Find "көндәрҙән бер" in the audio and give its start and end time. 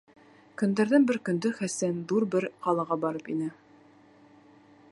0.59-1.19